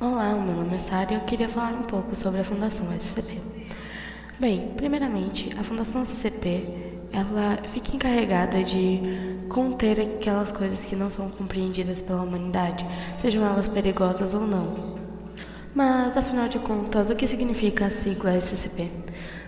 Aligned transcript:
Olá, 0.00 0.34
meu 0.34 0.56
nome 0.56 0.74
é 0.74 0.78
Sara 0.78 1.12
e 1.12 1.14
eu 1.14 1.20
queria 1.20 1.48
falar 1.48 1.74
um 1.74 1.82
pouco 1.82 2.16
sobre 2.16 2.40
a 2.40 2.44
Fundação 2.44 2.86
SCP. 2.96 3.40
Bem, 4.40 4.72
primeiramente, 4.76 5.54
a 5.56 5.62
Fundação 5.62 6.04
SCP, 6.04 6.66
ela 7.12 7.58
fica 7.72 7.94
encarregada 7.94 8.64
de 8.64 9.00
conter 9.48 10.00
aquelas 10.00 10.50
coisas 10.50 10.82
que 10.84 10.96
não 10.96 11.08
são 11.08 11.28
compreendidas 11.30 12.00
pela 12.00 12.22
humanidade, 12.22 12.84
sejam 13.20 13.44
elas 13.44 13.68
perigosas 13.68 14.34
ou 14.34 14.44
não. 14.44 14.98
Mas, 15.72 16.16
afinal 16.16 16.48
de 16.48 16.58
contas, 16.58 17.08
o 17.08 17.14
que 17.14 17.28
significa 17.28 17.86
a 17.86 17.90
sigla 17.90 18.40
SCP? 18.40 18.90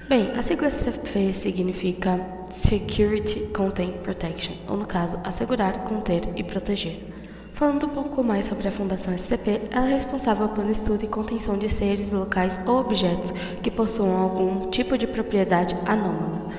Bem, 0.09 0.31
a 0.33 0.43
sigla 0.43 0.69
SCP 0.71 1.33
significa 1.35 2.21
Security 2.69 3.49
Contain 3.53 3.93
Protection, 4.05 4.55
ou 4.69 4.77
no 4.77 4.87
caso, 4.87 5.19
assegurar, 5.25 5.85
conter 5.85 6.29
e 6.37 6.45
proteger. 6.45 7.24
Falando 7.55 7.87
um 7.87 7.91
pouco 7.91 8.25
mais 8.25 8.49
sobre 8.49 8.67
a 8.67 8.73
Fundação 8.73 9.15
SCP, 9.15 9.69
ela 9.71 9.89
é 9.89 9.95
responsável 9.95 10.49
pelo 10.49 10.73
estudo 10.73 11.05
e 11.05 11.09
contenção 11.09 11.57
de 11.57 11.69
seres, 11.69 12.11
locais 12.11 12.59
ou 12.67 12.81
objetos 12.81 13.31
que 13.63 13.71
possuam 13.71 14.17
algum 14.19 14.71
tipo 14.71 14.99
de 14.99 15.07
propriedade 15.07 15.77
anômala. 15.87 16.53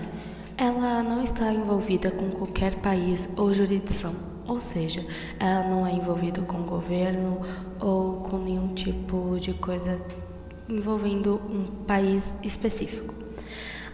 Ela 0.58 1.04
não 1.04 1.22
está 1.22 1.52
envolvida 1.52 2.12
com 2.12 2.30
qualquer 2.30 2.76
país 2.76 3.28
ou 3.36 3.54
jurisdição, 3.54 4.16
ou 4.48 4.62
seja, 4.62 5.06
ela 5.38 5.68
não 5.68 5.86
é 5.86 5.92
envolvida 5.92 6.42
com 6.44 6.60
governo 6.60 7.42
ou 7.78 8.22
com 8.22 8.38
nenhum 8.38 8.74
tipo 8.74 9.38
de 9.38 9.54
coisa 9.54 10.00
envolvendo 10.70 11.42
um 11.50 11.84
país 11.86 12.34
específico. 12.42 13.25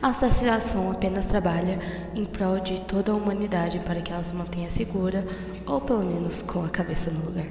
A 0.01 0.07
associação 0.07 0.89
apenas 0.89 1.27
trabalha 1.27 1.79
em 2.15 2.25
prol 2.25 2.59
de 2.59 2.81
toda 2.81 3.11
a 3.11 3.15
humanidade 3.15 3.77
para 3.81 4.01
que 4.01 4.11
ela 4.11 4.23
se 4.23 4.33
mantenha 4.33 4.67
segura, 4.71 5.23
ou 5.63 5.79
pelo 5.79 6.03
menos 6.03 6.41
com 6.41 6.65
a 6.65 6.69
cabeça 6.69 7.11
no 7.11 7.23
lugar. 7.23 7.45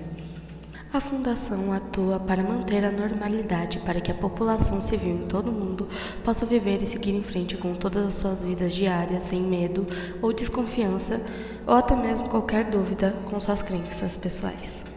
A 0.93 1.01
fundação 1.01 1.73
atua 1.73 2.19
para 2.19 2.43
manter 2.43 2.85
a 2.85 2.91
normalidade 2.91 3.79
para 3.79 4.01
que 4.01 4.11
a 4.11 4.15
população 4.17 4.81
civil 4.81 5.15
em 5.15 5.29
todo 5.29 5.49
o 5.49 5.55
mundo 5.55 5.89
possa 6.25 6.45
viver 6.45 6.83
e 6.83 6.87
seguir 6.87 7.15
em 7.15 7.23
frente 7.23 7.57
com 7.57 7.75
todas 7.75 8.05
as 8.05 8.15
suas 8.15 8.43
vidas 8.43 8.75
diárias 8.75 9.23
sem 9.23 9.41
medo 9.41 9.87
ou 10.21 10.33
desconfiança 10.33 11.21
ou 11.65 11.75
até 11.75 11.95
mesmo 11.95 12.29
qualquer 12.29 12.65
dúvida 12.65 13.15
com 13.27 13.39
suas 13.39 13.63
crenças 13.63 14.17
pessoais. 14.17 14.90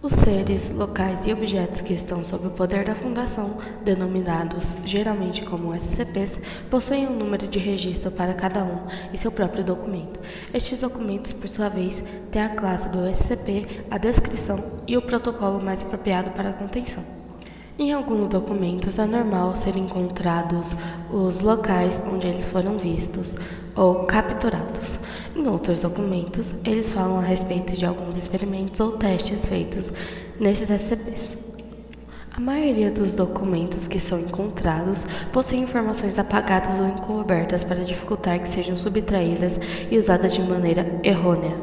Os 0.00 0.12
seres, 0.12 0.70
locais 0.70 1.26
e 1.26 1.32
objetos 1.32 1.80
que 1.80 1.92
estão 1.92 2.22
sob 2.22 2.46
o 2.46 2.50
poder 2.50 2.84
da 2.84 2.94
Fundação, 2.94 3.58
denominados 3.84 4.78
geralmente 4.84 5.44
como 5.44 5.74
SCPs, 5.74 6.38
possuem 6.70 7.08
um 7.08 7.18
número 7.18 7.48
de 7.48 7.58
registro 7.58 8.08
para 8.08 8.32
cada 8.32 8.62
um 8.62 8.86
e 9.12 9.18
seu 9.18 9.32
próprio 9.32 9.64
documento. 9.64 10.20
Estes 10.54 10.78
documentos, 10.78 11.32
por 11.32 11.48
sua 11.48 11.68
vez, 11.68 12.00
têm 12.30 12.42
a 12.42 12.54
classe 12.54 12.88
do 12.90 13.12
SCP, 13.12 13.86
a 13.90 13.98
descrição 13.98 14.62
e 14.86 14.96
o 14.96 15.02
protocolo 15.02 15.60
mais 15.60 15.82
apropriado 15.82 16.30
para 16.30 16.50
a 16.50 16.54
contenção. 16.54 17.02
Em 17.76 17.92
alguns 17.92 18.28
documentos 18.28 19.00
é 19.00 19.06
normal 19.06 19.56
ser 19.56 19.76
encontrados 19.76 20.66
os 21.12 21.40
locais 21.40 22.00
onde 22.12 22.28
eles 22.28 22.46
foram 22.46 22.78
vistos 22.78 23.34
ou 23.74 24.04
capturados. 24.04 24.98
Em 25.36 25.46
outros 25.46 25.80
documentos, 25.80 26.52
eles 26.64 26.90
falam 26.92 27.18
a 27.18 27.22
respeito 27.22 27.72
de 27.74 27.84
alguns 27.84 28.16
experimentos 28.16 28.80
ou 28.80 28.92
testes 28.92 29.44
feitos 29.44 29.90
nesses 30.40 30.68
SCPs. 30.68 31.36
A 32.32 32.40
maioria 32.40 32.90
dos 32.90 33.12
documentos 33.12 33.88
que 33.88 33.98
são 33.98 34.20
encontrados 34.20 34.98
possuem 35.32 35.62
informações 35.62 36.18
apagadas 36.18 36.78
ou 36.78 36.86
encobertas 36.86 37.64
para 37.64 37.84
dificultar 37.84 38.38
que 38.40 38.48
sejam 38.50 38.76
subtraídas 38.76 39.58
e 39.90 39.98
usadas 39.98 40.32
de 40.32 40.40
maneira 40.40 41.00
errônea, 41.02 41.56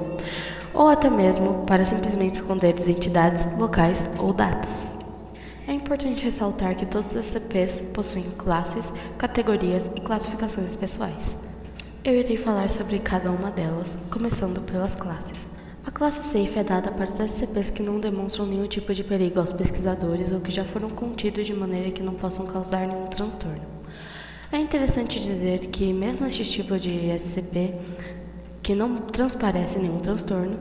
ou 0.73 0.89
até 0.89 1.09
mesmo 1.09 1.65
para 1.65 1.85
simplesmente 1.85 2.35
esconder 2.35 2.77
identidades, 2.79 3.47
locais 3.57 3.97
ou 4.19 4.33
datas. 4.33 4.85
É 5.67 5.71
importante 5.71 6.23
ressaltar 6.23 6.75
que 6.75 6.85
todos 6.85 7.15
os 7.15 7.25
SCPs 7.25 7.81
possuem 7.93 8.25
classes, 8.37 8.85
categorias 9.17 9.89
e 9.95 10.01
classificações 10.01 10.75
pessoais. 10.75 11.35
Eu 12.05 12.13
irei 12.13 12.37
falar 12.37 12.69
sobre 12.69 12.99
cada 12.99 13.31
uma 13.31 13.49
delas, 13.49 13.87
começando 14.11 14.61
pelas 14.61 14.93
classes. 14.93 15.47
A 15.83 15.89
classe 15.89 16.21
Safe 16.21 16.59
é 16.59 16.63
dada 16.63 16.91
para 16.91 17.11
os 17.11 17.19
SCPs 17.19 17.71
que 17.71 17.81
não 17.81 17.99
demonstram 17.99 18.45
nenhum 18.45 18.67
tipo 18.67 18.93
de 18.93 19.03
perigo 19.03 19.39
aos 19.39 19.51
pesquisadores 19.51 20.31
ou 20.31 20.39
que 20.39 20.51
já 20.51 20.63
foram 20.65 20.91
contidos 20.91 21.47
de 21.47 21.53
maneira 21.55 21.89
que 21.89 22.03
não 22.03 22.13
possam 22.13 22.45
causar 22.45 22.87
nenhum 22.87 23.07
transtorno. 23.07 23.63
É 24.51 24.59
interessante 24.59 25.19
dizer 25.19 25.61
que, 25.71 25.91
mesmo 25.91 26.27
este 26.27 26.43
tipo 26.43 26.77
de 26.77 27.09
SCP, 27.17 27.73
que 28.61 28.75
não 28.75 28.97
transparece 28.97 29.79
nenhum 29.79 29.97
transtorno, 29.97 30.59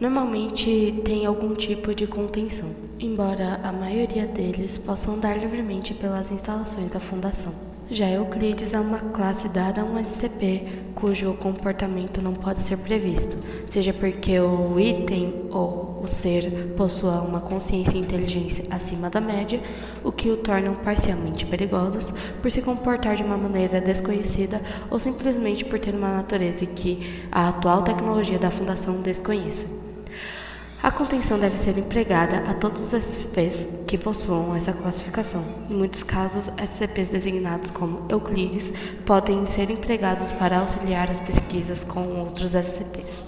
normalmente 0.00 1.02
tem 1.04 1.26
algum 1.26 1.54
tipo 1.54 1.94
de 1.94 2.06
contenção, 2.06 2.70
embora 2.98 3.60
a 3.62 3.70
maioria 3.70 4.26
deles 4.26 4.78
possam 4.78 5.16
andar 5.16 5.38
livremente 5.38 5.92
pelas 5.92 6.30
instalações 6.30 6.90
da 6.90 6.98
Fundação. 6.98 7.52
Já 7.90 8.06
Euclides 8.10 8.74
é 8.74 8.78
uma 8.78 8.98
classe 8.98 9.48
dada 9.48 9.80
a 9.80 9.84
um 9.84 9.98
SCP 10.04 10.62
cujo 10.94 11.32
comportamento 11.34 12.20
não 12.20 12.34
pode 12.34 12.60
ser 12.60 12.76
previsto, 12.76 13.38
seja 13.70 13.94
porque 13.94 14.38
o 14.38 14.78
item 14.78 15.46
ou 15.50 16.02
o 16.02 16.06
ser 16.06 16.74
possua 16.76 17.22
uma 17.22 17.40
consciência 17.40 17.96
e 17.96 18.00
inteligência 18.00 18.66
acima 18.68 19.08
da 19.08 19.22
média, 19.22 19.58
o 20.04 20.12
que 20.12 20.28
o 20.28 20.36
tornam 20.36 20.74
parcialmente 20.74 21.46
perigosos, 21.46 22.06
por 22.42 22.50
se 22.50 22.60
comportar 22.60 23.16
de 23.16 23.22
uma 23.22 23.38
maneira 23.38 23.80
desconhecida 23.80 24.60
ou 24.90 25.00
simplesmente 25.00 25.64
por 25.64 25.78
ter 25.78 25.94
uma 25.94 26.12
natureza 26.12 26.66
que 26.66 27.24
a 27.32 27.48
atual 27.48 27.84
tecnologia 27.84 28.38
da 28.38 28.50
Fundação 28.50 29.00
desconhece. 29.00 29.87
A 30.80 30.92
contenção 30.92 31.40
deve 31.40 31.58
ser 31.58 31.76
empregada 31.76 32.48
a 32.48 32.54
todos 32.54 32.80
os 32.80 32.92
SCPs 32.92 33.66
que 33.84 33.98
possuam 33.98 34.54
essa 34.54 34.72
classificação. 34.72 35.44
Em 35.68 35.74
muitos 35.74 36.04
casos, 36.04 36.44
SCPs 36.56 37.08
designados 37.08 37.72
como 37.72 38.06
Euclides 38.08 38.72
podem 39.04 39.44
ser 39.48 39.70
empregados 39.70 40.30
para 40.32 40.60
auxiliar 40.60 41.10
as 41.10 41.18
pesquisas 41.18 41.82
com 41.82 42.20
outros 42.20 42.54
SCPs. 42.54 43.26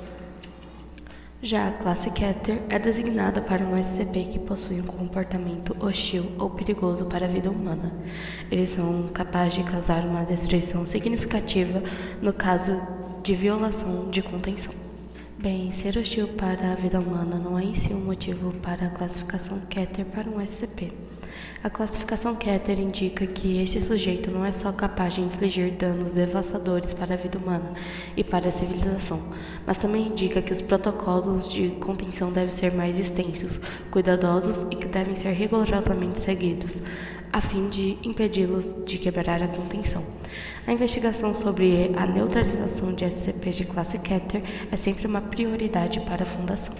Já 1.43 1.69
a 1.69 1.73
classe 1.73 2.09
Keter 2.11 2.61
é 2.69 2.79
designada 2.79 3.41
para 3.41 3.65
um 3.65 3.77
SCP 3.77 4.27
que 4.27 4.39
possui 4.39 4.81
um 4.81 4.87
comportamento 4.87 5.77
hostil 5.81 6.27
ou 6.39 6.51
perigoso 6.51 7.07
para 7.07 7.27
a 7.27 7.29
vida 7.29 7.51
humana. 7.51 7.93
Eles 8.49 8.71
são 8.71 9.09
capazes 9.13 9.55
de 9.55 9.65
causar 9.65 10.05
uma 10.05 10.23
destruição 10.23 10.87
significativa 10.87 11.83
no 12.23 12.33
caso 12.33 12.81
de 13.25 13.35
violação 13.35 14.09
de 14.09 14.23
contenção. 14.23 14.80
Bem, 15.43 15.73
ser 15.73 15.97
hostil 15.97 16.29
para 16.29 16.73
a 16.73 16.75
vida 16.75 17.01
humana 17.01 17.39
não 17.39 17.59
é 17.59 17.65
em 17.65 17.75
si 17.75 17.95
um 17.95 18.05
motivo 18.05 18.53
para 18.61 18.89
a 18.89 18.91
classificação 18.91 19.59
Keter 19.71 20.05
para 20.05 20.29
um 20.29 20.39
SCP. 20.39 20.93
A 21.65 21.71
classificação 21.71 22.37
Keter 22.37 22.79
indica 22.79 23.27
que 23.27 23.63
este 23.63 23.81
sujeito 23.81 24.31
não 24.31 24.45
é 24.45 24.53
só 24.53 24.71
capaz 24.71 25.15
de 25.15 25.23
infligir 25.23 25.73
danos 25.79 26.11
devastadores 26.11 26.93
para 26.93 27.15
a 27.15 27.17
vida 27.17 27.39
humana 27.39 27.73
e 28.15 28.23
para 28.23 28.49
a 28.49 28.53
civilização, 28.53 29.23
mas 29.67 29.79
também 29.79 30.09
indica 30.09 30.43
que 30.43 30.53
os 30.53 30.61
protocolos 30.61 31.49
de 31.49 31.71
contenção 31.71 32.31
devem 32.31 32.53
ser 32.53 32.75
mais 32.75 32.99
extensos, 32.99 33.59
cuidadosos 33.91 34.67
e 34.71 34.77
que 34.77 34.89
devem 34.89 35.17
ser 35.17 35.33
rigorosamente 35.33 36.21
seguidos 36.21 36.75
a 37.33 37.41
fim 37.41 37.69
de 37.69 37.97
impedi-los 38.03 38.75
de 38.85 38.99
quebrar 38.99 39.43
a 39.43 39.49
contenção. 39.49 40.05
A 40.67 40.73
investigação 40.73 41.35
sobre 41.35 41.91
a 41.97 42.07
neutralização 42.07 42.93
de 42.93 43.05
SCPs 43.05 43.57
de 43.57 43.65
classe 43.65 43.99
Keter 43.99 44.43
é 44.71 44.77
sempre 44.77 45.07
uma 45.07 45.21
prioridade 45.21 46.01
para 46.01 46.25
a 46.25 46.27
Fundação. 46.27 46.75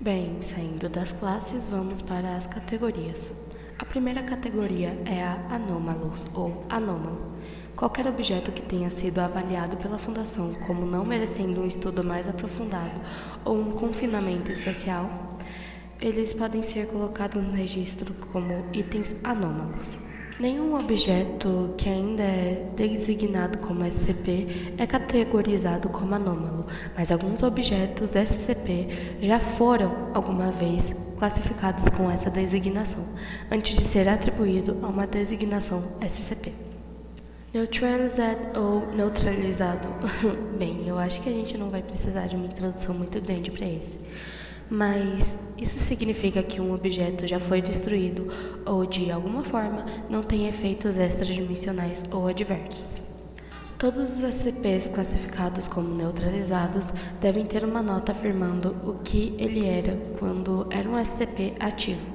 Bem, 0.00 0.38
saindo 0.42 0.88
das 0.88 1.12
classes, 1.12 1.60
vamos 1.70 2.02
para 2.02 2.36
as 2.36 2.46
categorias. 2.46 3.32
A 3.78 3.84
primeira 3.84 4.22
categoria 4.22 4.96
é 5.06 5.22
a 5.22 5.38
Anômalos 5.50 6.26
ou 6.34 6.64
Anômalo. 6.68 7.32
Qualquer 7.76 8.06
objeto 8.06 8.52
que 8.52 8.62
tenha 8.62 8.90
sido 8.90 9.18
avaliado 9.18 9.76
pela 9.76 9.98
Fundação 9.98 10.54
como 10.66 10.84
não 10.84 11.04
merecendo 11.04 11.62
um 11.62 11.66
estudo 11.66 12.04
mais 12.04 12.28
aprofundado 12.28 13.00
ou 13.44 13.58
um 13.58 13.72
confinamento 13.72 14.52
especial 14.52 15.31
eles 16.02 16.34
podem 16.34 16.62
ser 16.64 16.86
colocados 16.86 17.42
no 17.42 17.52
registro 17.52 18.12
como 18.32 18.64
itens 18.72 19.14
anômalos. 19.22 19.96
Nenhum 20.40 20.74
objeto 20.74 21.72
que 21.78 21.88
ainda 21.88 22.22
é 22.22 22.68
designado 22.74 23.58
como 23.58 23.84
SCP 23.84 24.74
é 24.76 24.86
categorizado 24.86 25.88
como 25.88 26.14
anômalo, 26.14 26.66
mas 26.96 27.12
alguns 27.12 27.42
objetos 27.42 28.10
SCP 28.10 29.18
já 29.20 29.38
foram 29.38 30.10
alguma 30.12 30.50
vez 30.50 30.92
classificados 31.18 31.88
com 31.90 32.10
essa 32.10 32.28
designação, 32.28 33.04
antes 33.50 33.76
de 33.76 33.84
ser 33.84 34.08
atribuído 34.08 34.76
a 34.82 34.88
uma 34.88 35.06
designação 35.06 35.84
SCP. 36.00 36.52
Neutralizado 37.54 38.58
ou 38.58 38.92
neutralizado? 38.94 39.86
Bem, 40.58 40.88
eu 40.88 40.98
acho 40.98 41.20
que 41.20 41.28
a 41.28 41.32
gente 41.32 41.56
não 41.56 41.68
vai 41.68 41.82
precisar 41.82 42.26
de 42.26 42.34
uma 42.34 42.46
introdução 42.46 42.94
muito 42.94 43.20
grande 43.20 43.50
para 43.52 43.66
esse. 43.66 44.00
Mas 44.72 45.36
isso 45.58 45.78
significa 45.80 46.42
que 46.42 46.58
um 46.58 46.72
objeto 46.72 47.26
já 47.26 47.38
foi 47.38 47.60
destruído 47.60 48.32
ou, 48.64 48.86
de 48.86 49.10
alguma 49.10 49.44
forma, 49.44 49.84
não 50.08 50.22
tem 50.22 50.48
efeitos 50.48 50.96
extradimensionais 50.96 52.02
ou 52.10 52.26
adversos. 52.26 53.04
Todos 53.78 54.12
os 54.12 54.24
SCPs 54.24 54.88
classificados 54.88 55.68
como 55.68 55.94
neutralizados 55.94 56.86
devem 57.20 57.44
ter 57.44 57.66
uma 57.66 57.82
nota 57.82 58.12
afirmando 58.12 58.74
o 58.82 58.94
que 59.04 59.34
ele 59.36 59.66
era 59.66 59.94
quando 60.18 60.66
era 60.70 60.88
um 60.88 60.98
SCP 60.98 61.52
ativo. 61.60 62.06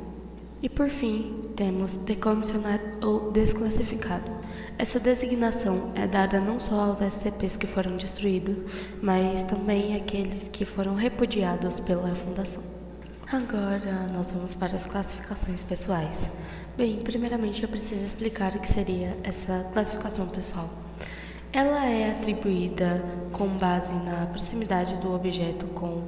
E 0.59 0.67
por 0.67 0.89
fim, 0.89 1.51
temos 1.55 1.93
decomissionado 1.97 3.05
ou 3.05 3.31
desclassificado. 3.31 4.31
Essa 4.79 4.99
designação 4.99 5.91
é 5.95 6.05
dada 6.05 6.39
não 6.39 6.59
só 6.59 6.79
aos 6.81 7.01
SCPs 7.01 7.57
que 7.57 7.65
foram 7.65 7.97
destruídos, 7.97 8.57
mas 9.01 9.41
também 9.41 9.95
àqueles 9.95 10.47
que 10.49 10.65
foram 10.65 10.93
repudiados 10.93 11.79
pela 11.79 12.13
Fundação. 12.13 12.61
Agora 13.25 14.07
nós 14.13 14.29
vamos 14.29 14.53
para 14.53 14.75
as 14.75 14.85
classificações 14.85 15.63
pessoais. 15.63 16.15
Bem, 16.77 16.97
primeiramente 16.97 17.63
eu 17.63 17.69
preciso 17.69 18.05
explicar 18.05 18.55
o 18.55 18.59
que 18.59 18.71
seria 18.71 19.17
essa 19.23 19.65
classificação 19.73 20.27
pessoal. 20.27 20.69
Ela 21.51 21.87
é 21.87 22.11
atribuída 22.11 23.03
com 23.31 23.47
base 23.47 23.91
na 23.91 24.27
proximidade 24.27 24.93
do 24.97 25.11
objeto 25.11 25.65
com 25.73 26.03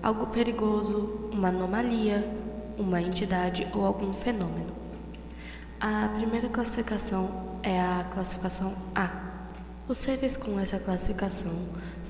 algo 0.00 0.28
perigoso, 0.28 1.28
uma 1.32 1.48
anomalia, 1.48 2.24
uma 2.78 3.02
entidade 3.02 3.66
ou 3.74 3.84
algum 3.84 4.12
fenômeno. 4.12 4.72
A 5.80 6.08
primeira 6.16 6.48
classificação 6.48 7.51
é 7.62 7.80
a 7.80 8.04
classificação 8.12 8.74
A. 8.94 9.10
Os 9.88 9.98
seres 9.98 10.36
com 10.36 10.58
essa 10.58 10.78
classificação 10.78 11.52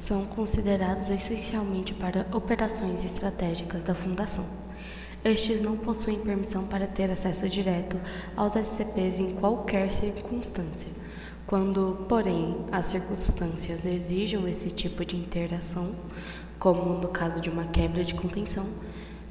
são 0.06 0.24
considerados 0.26 1.10
essencialmente 1.10 1.94
para 1.94 2.26
operações 2.32 3.04
estratégicas 3.04 3.84
da 3.84 3.94
Fundação. 3.94 4.44
Estes 5.24 5.62
não 5.62 5.76
possuem 5.76 6.18
permissão 6.18 6.64
para 6.64 6.86
ter 6.86 7.10
acesso 7.10 7.48
direto 7.48 7.96
aos 8.36 8.56
SCPs 8.56 9.18
em 9.20 9.34
qualquer 9.36 9.90
circunstância. 9.90 10.88
Quando, 11.46 12.06
porém, 12.08 12.64
as 12.72 12.86
circunstâncias 12.86 13.84
exijam 13.84 14.48
esse 14.48 14.70
tipo 14.70 15.04
de 15.04 15.16
interação, 15.16 15.94
como 16.58 16.98
no 16.98 17.08
caso 17.08 17.40
de 17.40 17.50
uma 17.50 17.64
quebra 17.66 18.04
de 18.04 18.14
contenção, 18.14 18.66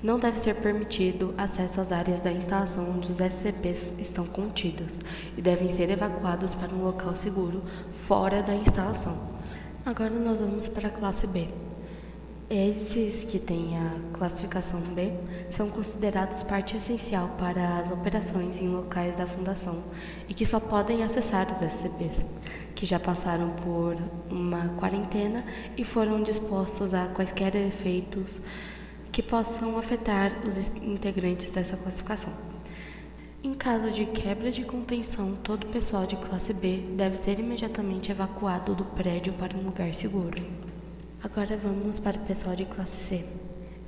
não 0.04 0.18
deve 0.20 0.40
ser 0.40 0.56
permitido 0.56 1.34
acesso 1.38 1.80
às 1.80 1.92
áreas 1.92 2.22
da 2.22 2.32
instalação 2.32 2.90
onde 2.90 3.12
os 3.12 3.20
SCPs 3.20 3.94
estão 4.00 4.26
contidos 4.26 5.00
e 5.38 5.42
devem 5.42 5.70
ser 5.72 5.90
evacuados 5.90 6.56
para 6.56 6.74
um 6.74 6.84
local 6.84 7.16
seguro 7.16 7.62
fora 8.08 8.42
da 8.42 8.56
instalação. 8.56 9.18
Agora 9.86 10.10
nós 10.10 10.40
vamos 10.40 10.68
para 10.68 10.88
a 10.88 10.92
classe 10.92 11.28
B. 11.28 11.48
Esses 12.50 13.24
que 13.24 13.40
têm 13.40 13.78
a 13.78 13.96
classificação 14.12 14.82
B 14.82 15.14
são 15.52 15.70
considerados 15.70 16.44
parte 16.44 16.76
essencial 16.76 17.30
para 17.38 17.78
as 17.78 17.90
operações 17.90 18.60
em 18.60 18.68
locais 18.68 19.16
da 19.16 19.26
Fundação 19.26 19.82
e 20.28 20.34
que 20.34 20.46
só 20.46 20.60
podem 20.60 21.02
acessar 21.02 21.48
os 21.56 21.74
SCPs, 21.74 22.26
que 22.76 22.86
já 22.86 23.00
passaram 23.00 23.52
por 23.52 23.96
uma 24.30 24.68
quarentena 24.78 25.46
e 25.78 25.86
foram 25.86 26.22
dispostos 26.22 26.94
a 26.94 27.08
quaisquer 27.08 27.56
efeitos 27.56 28.42
que 29.12 29.22
possam 29.22 29.78
afetar 29.78 30.32
os 30.46 30.58
integrantes 30.82 31.52
dessa 31.52 31.76
classificação. 31.76 32.32
Em 33.44 33.54
caso 33.54 33.92
de 33.92 34.06
quebra 34.06 34.52
de 34.52 34.64
contenção, 34.64 35.36
todo 35.44 35.68
pessoal 35.68 36.06
de 36.06 36.16
classe 36.16 36.54
B 36.54 36.78
deve 36.96 37.18
ser 37.18 37.40
imediatamente 37.40 38.12
evacuado 38.12 38.74
do 38.74 38.86
prédio 38.86 39.34
para 39.34 39.58
um 39.58 39.64
lugar 39.64 39.94
seguro. 39.96 40.42
Agora 41.22 41.58
vamos 41.58 42.00
para 42.00 42.18
o 42.18 42.26
pessoal 42.26 42.56
de 42.56 42.66
classe 42.66 42.96
C. 43.04 43.26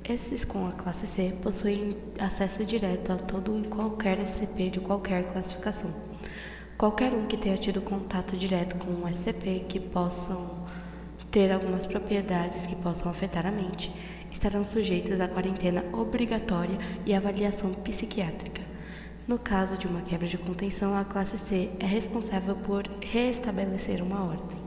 Esses 0.06 0.44
com 0.44 0.66
a 0.66 0.72
classe 0.72 1.06
C 1.06 1.34
possuem 1.42 1.96
acesso 2.18 2.64
direto 2.64 3.12
a 3.12 3.16
todo 3.16 3.58
e 3.58 3.68
qualquer 3.68 4.18
SCP 4.18 4.70
de 4.70 4.80
qualquer 4.80 5.32
classificação. 5.32 5.94
Qualquer 6.76 7.14
um 7.14 7.26
que 7.26 7.38
tenha 7.38 7.56
tido 7.56 7.80
contato 7.80 8.36
direto 8.36 8.76
com 8.76 8.90
um 8.90 9.08
SCP 9.08 9.64
que 9.68 9.80
possam 9.80 10.66
ter 11.30 11.50
algumas 11.50 11.86
propriedades 11.86 12.66
que 12.66 12.76
possam 12.76 13.10
afetar 13.10 13.46
a 13.46 13.50
mente 13.50 13.90
estarão 14.34 14.66
sujeitos 14.66 15.20
à 15.20 15.28
quarentena 15.28 15.84
obrigatória 15.92 16.76
e 17.06 17.14
avaliação 17.14 17.72
psiquiátrica. 17.72 18.60
No 19.26 19.38
caso 19.38 19.78
de 19.78 19.86
uma 19.86 20.02
quebra 20.02 20.26
de 20.26 20.36
contenção, 20.36 20.94
a 20.94 21.04
classe 21.04 21.38
C 21.38 21.70
é 21.78 21.86
responsável 21.86 22.56
por 22.56 22.86
reestabelecer 23.00 24.02
uma 24.02 24.22
ordem. 24.22 24.58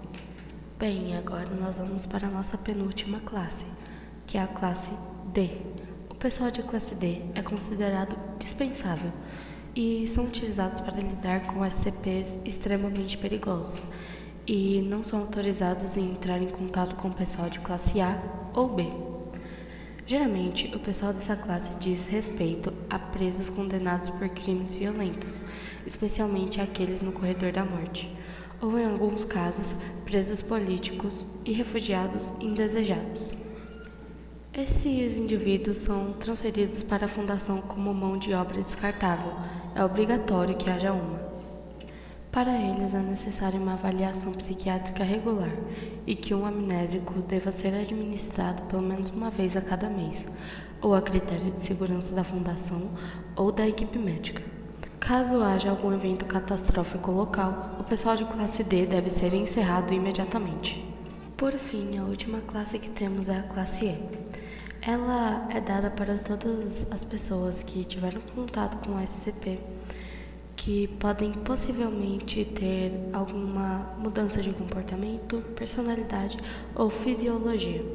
Bem, 0.80 1.16
agora 1.16 1.50
nós 1.50 1.78
vamos 1.78 2.06
para 2.06 2.28
a 2.28 2.32
nossa 2.32 2.58
penúltima 2.58 3.20
classe, 3.20 3.64
que 4.26 4.38
é 4.38 4.42
a 4.42 4.48
classe 4.48 4.90
D. 5.32 5.50
O 6.10 6.16
pessoal 6.16 6.50
de 6.50 6.64
classe 6.64 6.96
D 6.96 7.22
é 7.36 7.42
considerado 7.44 8.18
dispensável 8.40 9.12
e 9.76 10.08
são 10.08 10.26
utilizados 10.26 10.82
para 10.82 10.96
lidar 10.96 11.42
com 11.42 11.64
SCPs 11.64 12.32
extremamente 12.46 13.18
perigosos 13.18 13.88
e 14.48 14.82
não 14.82 15.04
são 15.04 15.20
autorizados 15.20 15.98
em 15.98 16.12
entrar 16.12 16.42
em 16.42 16.48
contato 16.48 16.96
com 16.96 17.10
o 17.10 17.14
pessoal 17.14 17.50
de 17.50 17.60
classe 17.60 18.00
A 18.00 18.18
ou 18.56 18.70
B. 18.70 19.17
Geralmente, 20.08 20.74
o 20.74 20.80
pessoal 20.80 21.12
dessa 21.12 21.36
classe 21.36 21.70
diz 21.82 22.06
respeito 22.06 22.72
a 22.90 22.98
presos 22.98 23.50
condenados 23.50 24.10
por 24.10 24.30
crimes 24.30 24.74
violentos, 24.74 25.44
especialmente 25.86 26.62
aqueles 26.62 27.02
no 27.02 27.12
corredor 27.12 27.52
da 27.52 27.66
morte, 27.66 28.10
ou 28.62 28.80
em 28.80 28.86
alguns 28.86 29.26
casos, 29.26 29.68
presos 30.06 30.42
políticos 30.42 31.28
e 31.44 31.52
refugiados 31.52 32.24
indesejados. 32.40 33.22
Esses 34.54 35.18
indivíduos 35.18 35.80
são 35.80 36.14
transferidos 36.14 36.82
para 36.84 37.08
a 37.08 37.10
fundação 37.10 37.60
como 37.60 37.94
mão 37.94 38.18
de 38.18 38.34
obra 38.34 38.62
descartável. 38.62 39.34
É 39.76 39.84
obrigatório 39.84 40.56
que 40.56 40.70
haja 40.70 40.94
uma. 40.94 41.27
Para 42.38 42.56
eles 42.56 42.94
é 42.94 43.00
necessária 43.00 43.60
uma 43.60 43.74
avaliação 43.74 44.32
psiquiátrica 44.32 45.04
regular 45.04 45.50
e 46.06 46.14
que 46.16 46.36
um 46.36 46.46
amnésico 46.46 47.16
deva 47.22 47.52
ser 47.52 47.74
administrado 47.74 48.62
pelo 48.68 48.84
menos 48.84 49.10
uma 49.10 49.32
vez 49.32 49.58
a 49.58 49.62
cada 49.62 49.90
mês, 49.90 50.24
ou 50.80 50.94
a 50.94 51.02
critério 51.02 51.50
de 51.54 51.66
segurança 51.66 52.14
da 52.14 52.24
fundação 52.24 52.92
ou 53.36 53.52
da 53.52 53.68
equipe 53.68 53.98
médica. 53.98 54.44
Caso 55.00 55.42
haja 55.42 55.72
algum 55.72 55.92
evento 55.92 56.26
catastrófico 56.26 57.10
local, 57.10 57.78
o 57.80 57.84
pessoal 57.84 58.16
de 58.16 58.26
classe 58.26 58.64
D 58.64 58.86
deve 58.86 59.10
ser 59.10 59.34
encerrado 59.34 59.92
imediatamente. 59.92 60.86
Por 61.36 61.54
fim, 61.54 61.98
a 61.98 62.04
última 62.04 62.42
classe 62.42 62.78
que 62.78 62.92
temos 62.92 63.28
é 63.28 63.40
a 63.40 63.44
classe 63.52 63.84
E. 63.84 63.98
Ela 64.84 65.48
é 65.50 65.60
dada 65.60 65.90
para 65.90 66.20
todas 66.20 66.86
as 66.92 67.04
pessoas 67.04 67.64
que 67.64 67.84
tiveram 67.84 68.22
contato 68.36 68.78
com 68.86 68.96
o 68.96 69.04
SCP 69.04 69.58
que 70.68 70.86
podem 71.00 71.32
possivelmente 71.32 72.44
ter 72.44 72.92
alguma 73.14 73.96
mudança 73.98 74.42
de 74.42 74.52
comportamento, 74.52 75.42
personalidade 75.56 76.38
ou 76.76 76.90
fisiologia. 76.90 77.86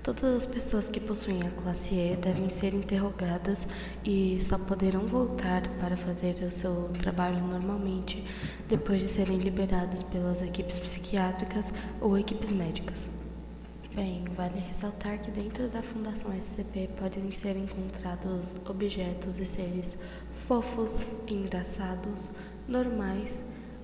Todas 0.00 0.36
as 0.36 0.46
pessoas 0.46 0.88
que 0.88 1.00
possuem 1.00 1.42
a 1.42 1.50
classe 1.50 1.92
E 1.92 2.16
devem 2.22 2.50
ser 2.50 2.72
interrogadas 2.72 3.66
e 4.04 4.38
só 4.48 4.56
poderão 4.56 5.08
voltar 5.08 5.66
para 5.80 5.96
fazer 5.96 6.36
o 6.44 6.52
seu 6.52 6.88
trabalho 7.00 7.44
normalmente 7.44 8.24
depois 8.68 9.02
de 9.02 9.08
serem 9.08 9.38
liberados 9.38 10.04
pelas 10.04 10.40
equipes 10.42 10.78
psiquiátricas 10.78 11.64
ou 12.00 12.16
equipes 12.16 12.52
médicas. 12.52 13.10
Bem, 13.96 14.24
vale 14.36 14.60
ressaltar 14.60 15.18
que 15.20 15.30
dentro 15.30 15.68
da 15.68 15.82
Fundação 15.82 16.30
SCP 16.30 16.90
podem 16.98 17.32
ser 17.32 17.56
encontrados 17.56 18.54
objetos 18.68 19.40
e 19.40 19.46
seres 19.46 19.96
fofos, 20.46 20.90
engraçados, 21.26 22.18
normais, 22.68 23.36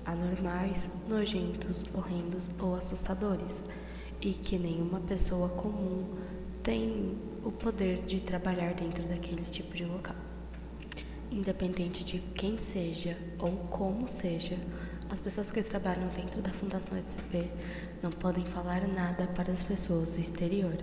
anormais, 0.05 0.77
nojentos, 1.09 1.83
horrendos 1.93 2.49
ou 2.57 2.75
assustadores, 2.75 3.51
e 4.21 4.31
que 4.31 4.57
nenhuma 4.57 5.01
pessoa 5.01 5.49
comum 5.49 6.05
tem 6.61 7.17
o 7.43 7.51
poder 7.51 8.03
de 8.03 8.21
trabalhar 8.21 8.73
dentro 8.75 9.03
daquele 9.03 9.43
tipo 9.43 9.75
de 9.75 9.83
local. 9.83 10.15
Independente 11.29 12.01
de 12.03 12.19
quem 12.33 12.57
seja 12.57 13.17
ou 13.39 13.51
como 13.69 14.07
seja, 14.07 14.57
as 15.09 15.19
pessoas 15.19 15.51
que 15.51 15.61
trabalham 15.63 16.07
dentro 16.15 16.41
da 16.41 16.51
Fundação 16.51 16.97
SCP 16.97 17.49
não 18.01 18.11
podem 18.11 18.45
falar 18.45 18.87
nada 18.87 19.27
para 19.35 19.51
as 19.51 19.61
pessoas 19.63 20.11
do 20.11 20.21
exterior. 20.21 20.77